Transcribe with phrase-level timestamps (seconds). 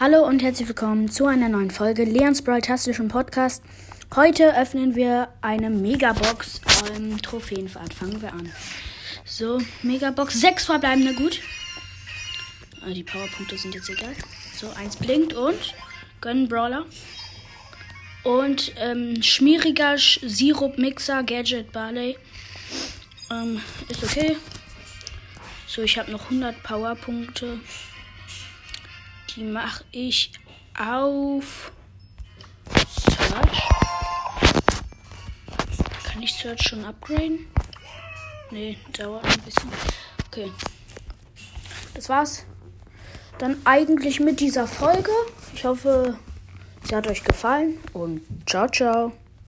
[0.00, 3.62] Hallo und herzlich willkommen zu einer neuen Folge Leons Brawl-tastischen Podcast.
[4.16, 6.62] Heute öffnen wir eine Megabox
[6.96, 7.92] im Trophäenfahrt.
[7.92, 8.50] Fangen wir an.
[9.26, 11.42] So, Megabox, sechs verbleibende, gut.
[12.80, 14.14] Ah, die Powerpunkte sind jetzt egal.
[14.54, 15.74] So, eins blinkt und
[16.22, 16.86] gönnen Brawler.
[18.24, 22.16] Und ähm, schmieriger Sch Sirup-Mixer, Gadget Barley.
[23.30, 23.60] Ähm,
[23.90, 24.38] ist okay.
[25.66, 27.60] So, ich habe noch 100 Powerpunkte.
[29.36, 30.32] Die mache ich
[30.76, 31.72] auf
[32.88, 33.68] Search.
[36.04, 37.46] Kann ich Search schon upgraden?
[38.50, 39.70] Nee, dauert ein bisschen.
[40.26, 40.50] Okay.
[41.94, 42.44] Das war's.
[43.38, 45.12] Dann eigentlich mit dieser Folge.
[45.54, 46.18] Ich hoffe,
[46.82, 49.12] sie hat euch gefallen und ciao, ciao.